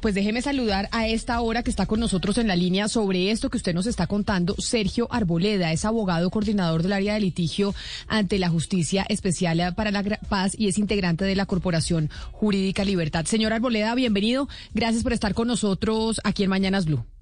[0.00, 3.50] pues déjeme saludar a esta hora que está con nosotros en la línea sobre esto
[3.50, 7.74] que usted nos está contando, Sergio Arboleda, es abogado coordinador del área de litigio
[8.06, 13.24] ante la Justicia Especial para la Paz y es integrante de la Corporación Jurídica Libertad.
[13.24, 14.48] Señor Arboleda, bienvenido.
[14.74, 17.15] Gracias por estar con nosotros aquí en Mañanas Blue.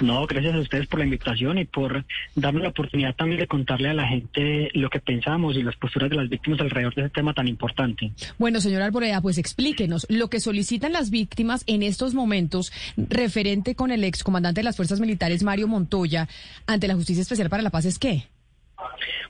[0.00, 2.04] No, gracias a ustedes por la invitación y por
[2.34, 6.10] darme la oportunidad también de contarle a la gente lo que pensamos y las posturas
[6.10, 8.12] de las víctimas alrededor de ese tema tan importante.
[8.38, 13.90] Bueno, señor Arboleda, pues explíquenos lo que solicitan las víctimas en estos momentos referente con
[13.90, 16.28] el excomandante de las Fuerzas Militares, Mario Montoya,
[16.66, 18.24] ante la Justicia Especial para la Paz, ¿es qué?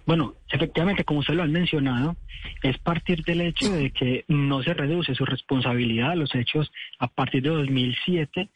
[0.05, 2.17] Bueno, efectivamente, como usted lo han mencionado,
[2.63, 7.09] es partir del hecho de que no se reduce su responsabilidad a los hechos a
[7.09, 8.49] partir de 2007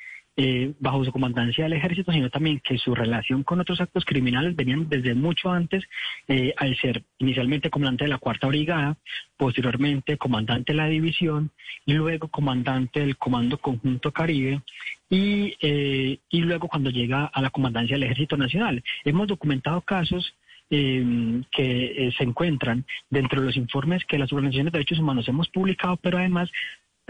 [0.42, 4.56] eh, bajo su comandancia del ejército, sino también que su relación con otros actos criminales
[4.56, 5.84] venían desde mucho antes,
[6.28, 8.96] eh, al ser inicialmente comandante de la Cuarta Brigada,
[9.36, 11.50] posteriormente comandante de la división
[11.84, 14.62] y luego comandante del Comando Conjunto Caribe
[15.10, 18.82] y, eh, y luego cuando llega a la comandancia del Ejército Nacional.
[19.04, 20.34] Hemos documentado casos
[20.70, 25.96] que se encuentran dentro de los informes que las organizaciones de derechos humanos hemos publicado,
[25.96, 26.48] pero además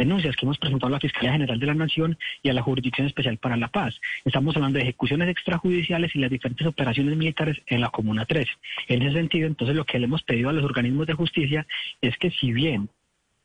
[0.00, 3.06] denuncias que hemos presentado a la Fiscalía General de la Nación y a la Jurisdicción
[3.06, 4.00] Especial para la Paz.
[4.24, 8.48] Estamos hablando de ejecuciones extrajudiciales y las diferentes operaciones militares en la Comuna 3.
[8.88, 11.66] En ese sentido, entonces, lo que le hemos pedido a los organismos de justicia
[12.00, 12.88] es que si bien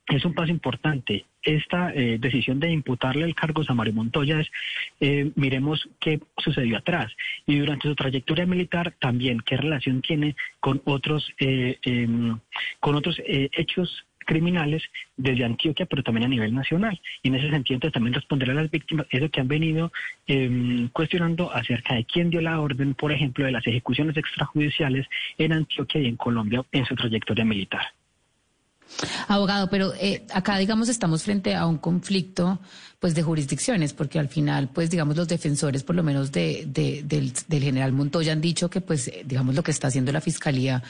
[0.07, 1.25] es un paso importante.
[1.41, 4.47] Esta eh, decisión de imputarle el cargo a Mario Montoya es,
[4.99, 7.11] eh, miremos qué sucedió atrás
[7.47, 12.39] y durante su trayectoria militar también qué relación tiene con otros, eh, em,
[12.79, 14.83] con otros hechos criminales
[15.15, 16.99] desde Antioquia, pero también a nivel nacional.
[17.23, 19.91] Y en ese sentido, también responder a las víctimas eso que han venido
[20.27, 25.53] em, cuestionando acerca de quién dio la orden, por ejemplo, de las ejecuciones extrajudiciales en
[25.53, 27.85] Antioquia y en Colombia en su trayectoria militar.
[29.27, 32.59] Abogado, pero eh, acá, digamos, estamos frente a un conflicto
[32.99, 37.33] pues de jurisdicciones, porque al final, pues digamos, los defensores, por lo menos de, del,
[37.61, 40.81] general Montoya, han dicho que, pues, eh, digamos, lo que está haciendo la fiscalía,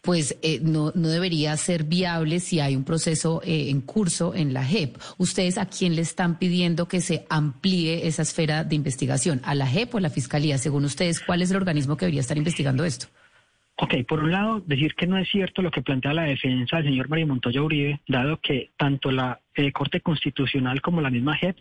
[0.00, 4.64] pues eh, no, no debería ser viable si hay un proceso en curso en la
[4.64, 4.98] JEP.
[5.18, 9.40] ¿Ustedes a quién le están pidiendo que se amplíe esa esfera de investigación?
[9.44, 10.58] ¿A la JEP o a la fiscalía?
[10.58, 13.06] Según ustedes, ¿cuál es el organismo que debería estar investigando esto?
[13.76, 16.86] Ok, por un lado, decir que no es cierto lo que plantea la defensa del
[16.86, 21.56] señor María Montoya Uribe, dado que tanto la eh, Corte Constitucional como la misma JEP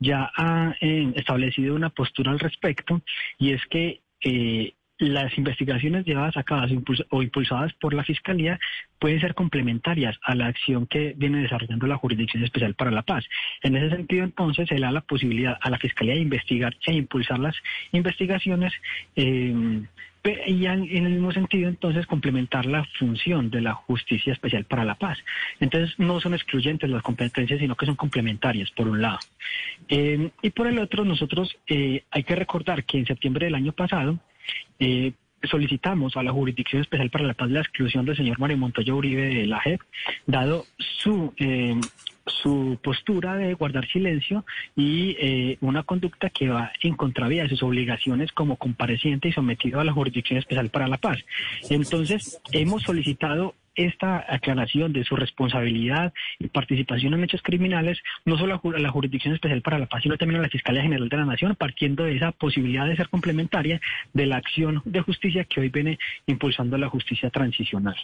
[0.00, 3.00] ya ha eh, establecido una postura al respecto,
[3.38, 6.66] y es que eh, las investigaciones llevadas a cabo
[7.10, 8.58] o impulsadas por la Fiscalía
[8.98, 13.24] pueden ser complementarias a la acción que viene desarrollando la Jurisdicción Especial para la Paz.
[13.62, 17.38] En ese sentido, entonces, se da la posibilidad a la Fiscalía de investigar e impulsar
[17.38, 17.56] las
[17.92, 18.72] investigaciones.
[19.14, 19.82] Eh,
[20.24, 24.94] y en el mismo sentido, entonces, complementar la función de la Justicia Especial para la
[24.94, 25.18] Paz.
[25.58, 29.18] Entonces, no son excluyentes las competencias, sino que son complementarias, por un lado.
[29.88, 33.72] Eh, y por el otro, nosotros eh, hay que recordar que en septiembre del año
[33.72, 34.18] pasado,
[34.78, 35.12] eh,
[35.44, 39.34] solicitamos a la Jurisdicción Especial para la Paz la exclusión del señor Mario Montoya Uribe
[39.34, 39.80] de la JEP,
[40.26, 41.74] dado su eh,
[42.42, 44.44] su postura de guardar silencio
[44.76, 49.80] y eh, una conducta que va en contravía de sus obligaciones como compareciente y sometido
[49.80, 51.18] a la Jurisdicción Especial para la Paz.
[51.70, 58.60] Entonces, hemos solicitado esta aclaración de su responsabilidad y participación en hechos criminales, no solo
[58.62, 61.24] a la Jurisdicción Especial para la Paz, sino también a la Fiscalía General de la
[61.24, 63.80] Nación, partiendo de esa posibilidad de ser complementaria
[64.12, 67.96] de la acción de justicia que hoy viene impulsando la justicia transicional.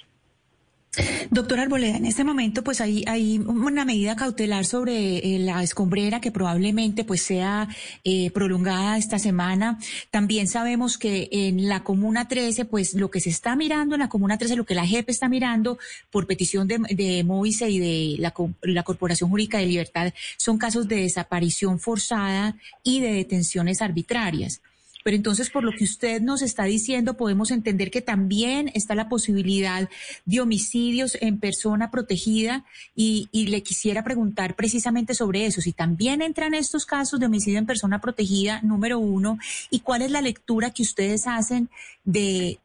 [1.31, 6.21] Doctor Arboleda, en este momento pues hay, hay una medida cautelar sobre eh, la escombrera
[6.21, 7.69] que probablemente pues sea
[8.05, 9.79] eh, prolongada esta semana.
[10.11, 14.09] También sabemos que en la Comuna 13 pues lo que se está mirando en la
[14.09, 15.79] Comuna 13, lo que la JEP está mirando
[16.11, 18.33] por petición de, de Moise y de la,
[18.63, 24.63] la Corporación Jurídica de Libertad son casos de desaparición forzada y de detenciones arbitrarias.
[25.09, 29.09] Pero entonces, por lo que usted nos está diciendo, podemos entender que también está la
[29.09, 29.89] posibilidad
[30.27, 36.53] de homicidios en persona protegida y, le quisiera preguntar precisamente sobre eso, si también entran
[36.53, 39.39] estos casos de homicidio en persona protegida, número uno,
[39.71, 41.71] y cuál es la lectura que ustedes hacen
[42.05, 42.59] de,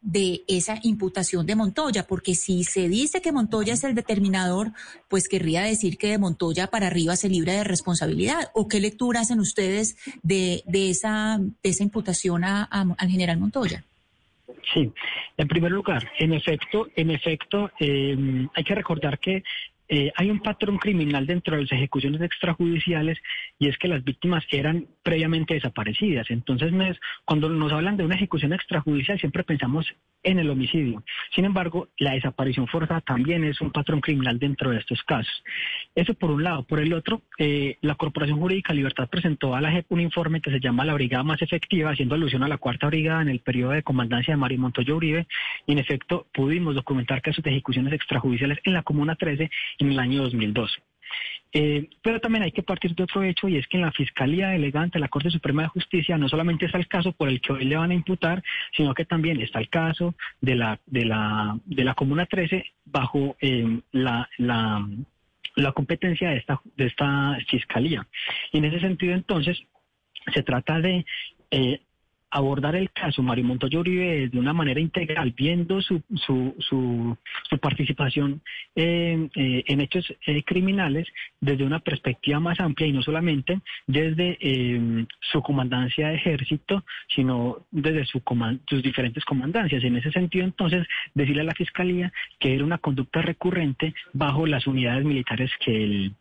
[0.46, 4.72] esa imputación de Montoya, porque si se dice que Montoya es el determinador,
[5.08, 9.20] pues querría decir que de Montoya para arriba se libra de responsabilidad, o qué lectura
[9.20, 11.40] hacen ustedes de esa
[11.80, 13.84] imputación al general Montoya.
[14.72, 14.90] Sí,
[15.36, 19.42] en primer lugar, en efecto, en efecto, em, hay que recordar que
[19.88, 23.18] eh, hay un patrón criminal dentro de las ejecuciones extrajudiciales
[23.58, 26.30] y es que las víctimas eran previamente desaparecidas.
[26.30, 26.72] Entonces,
[27.24, 29.86] cuando nos hablan de una ejecución extrajudicial, siempre pensamos
[30.24, 31.04] en el homicidio.
[31.34, 35.44] Sin embargo, la desaparición forzada también es un patrón criminal dentro de estos casos.
[35.94, 36.64] Eso por un lado.
[36.64, 40.50] Por el otro, eh, la Corporación Jurídica Libertad presentó a la JEP un informe que
[40.50, 43.72] se llama La Brigada Más Efectiva, haciendo alusión a la cuarta brigada en el periodo
[43.72, 45.26] de comandancia de Mario Montoya Uribe.
[45.66, 49.98] Y en efecto, pudimos documentar casos de ejecuciones extrajudiciales en la Comuna 13 en el
[49.98, 50.80] año 2012.
[51.56, 54.48] Eh, pero también hay que partir de otro hecho y es que en la Fiscalía
[54.48, 57.52] Delegante de la Corte Suprema de Justicia no solamente está el caso por el que
[57.52, 58.42] hoy le van a imputar,
[58.76, 63.36] sino que también está el caso de la, de la, de la Comuna 13 bajo
[63.40, 64.84] eh, la, la,
[65.54, 68.04] la, competencia de esta, de esta Fiscalía.
[68.50, 69.62] Y en ese sentido entonces
[70.34, 71.06] se trata de
[71.52, 71.82] eh,
[72.34, 77.16] abordar el caso Mario Montoya Uribe de una manera integral, viendo su, su, su,
[77.60, 78.42] participación
[78.74, 81.06] eh, en hechos eh, criminales
[81.40, 86.84] desde una perspectiva más amplia y no solamente desde eh, su comandancia de ejército,
[87.14, 88.20] sino desde su
[88.68, 89.84] sus diferentes comandancias.
[89.84, 90.84] En ese sentido, entonces,
[91.14, 96.14] decirle a la Fiscalía que era una conducta recurrente bajo las unidades militares que él,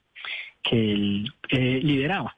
[0.61, 2.35] que él lideraba.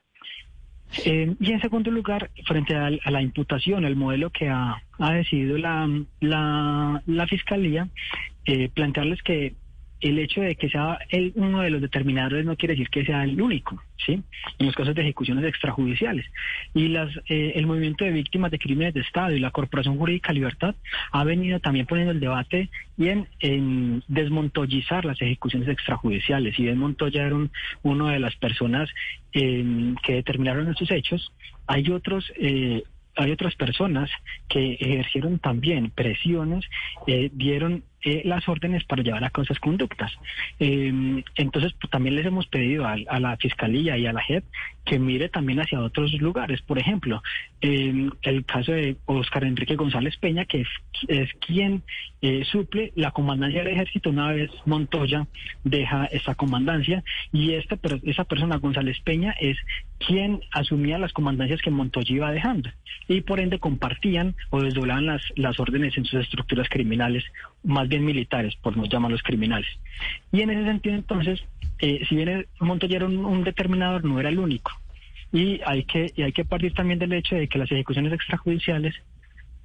[1.04, 4.82] Eh, y en segundo lugar, frente a, la imputación, el modelo que ha,
[5.14, 5.90] decidido la,
[6.22, 7.90] la, Fiscalía,
[8.46, 9.54] eh, plantearles que
[10.02, 13.24] el hecho de que sea el, uno de los determinadores no quiere decir que sea
[13.24, 14.22] el único, ¿sí?
[14.60, 16.26] En los casos de ejecuciones extrajudiciales.
[16.74, 20.34] Y las, eh, el movimiento de víctimas de crímenes de Estado y la Corporación Jurídica
[20.34, 20.76] Libertad
[21.12, 26.58] ha venido también poniendo el debate y en, en desmontollizar las ejecuciones extrajudiciales.
[26.60, 27.38] Y Ben Montoya era
[27.84, 28.90] una de las personas
[29.34, 31.32] eh, que determinaron estos hechos.
[31.68, 32.84] Hay otros eh,
[33.16, 34.10] hay otras personas
[34.50, 36.66] que ejercieron también presiones,
[37.08, 40.12] eh, dieron eh, las órdenes para llevar a cabo esas conductas.
[40.60, 44.44] Em, entonces, pues, también les hemos pedido a, la Fiscalía y a la JEP
[44.86, 46.62] que mire también hacia otros lugares.
[46.62, 47.24] Por ejemplo,
[47.62, 50.62] em, el caso de Oscar Enrique González Peña, que
[51.07, 51.81] es, quien
[52.22, 55.28] eh, suple la comandancia del ejército una vez Montoya
[55.63, 57.04] deja esa comandancia
[57.34, 59.58] y esta, esa persona, González Peña, es
[59.98, 62.69] quien asumía las comandancias que Montoya iba dejando
[63.08, 67.24] y por ende compartían o desdoblaban las, las órdenes en sus estructuras criminales,
[67.63, 69.68] más bien militares, por no llamarlos criminales.
[70.32, 71.44] Y en ese sentido, entonnes,
[71.80, 74.72] eh, si bien Montoya era un, determinador, no era el único.
[75.32, 78.96] Y hay que, y hay que partir también del hecho de que las ejecuciones extrajudiciales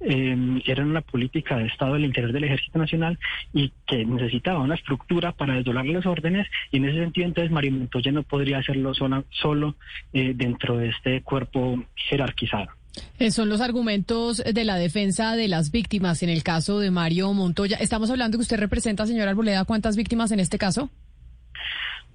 [0.03, 3.19] eh, eran una política de Estado del interior del Ejército Nacional
[3.53, 7.73] y que necesitaba una estructura para desdoblar las órdenes y en ese sentido entonces Mario
[7.73, 9.75] Montoya no podría hacerlo solo, solo
[10.11, 12.80] eh, dentro de este cuerpo jerarquizado.
[13.29, 17.77] Son los argumentos de la defensa de las víctimas en el caso de Mario Montoya.
[17.77, 20.89] Estamos hablando que usted representa, señor Arboleda, ¿cuántas víctimas en este caso?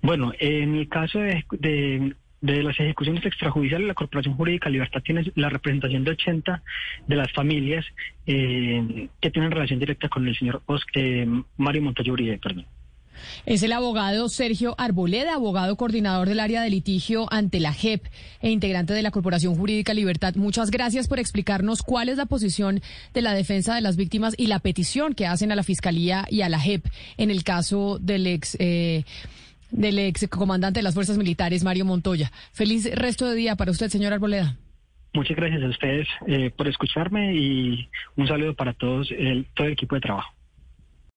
[0.03, 1.45] Bueno, en el caso de,
[2.41, 6.63] de, las ejecuciones extrajudiciales, la Corporación Jurídica Libertad tiene la representación de 80
[7.07, 7.85] de las familias
[8.27, 10.63] eh, que tienen relación directa con el señor
[10.95, 11.27] eh,
[11.57, 12.67] Mario Montoya Uribe, perdón.
[13.45, 18.05] Es el abogado Sergio Arboleda, abogado coordinador del área de litigio ante la JEP
[18.41, 20.35] e integrante de la Corporación Jurídica Libertad.
[20.37, 22.81] Muchas gracias por explicarnos cuál es la posición
[23.15, 26.43] de la defensa de las víctimas y la petición que hacen a la Fiscalía y
[26.43, 26.87] a la JEP
[27.17, 28.57] en el caso del ex.
[28.59, 29.05] Eh,
[29.71, 32.31] del ex comandante de las fuerzas militares, Mario Montoya.
[32.53, 34.57] Feliz resto de día para usted, señor Arboleda.
[35.13, 39.73] Muchas gracias a ustedes eh, por escucharme y un saludo para todos el, todo el
[39.73, 40.36] equipo de trabajo.